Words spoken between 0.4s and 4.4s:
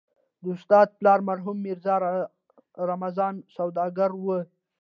د استاد پلار مرحوم ميرزا رمضان سوداګر و.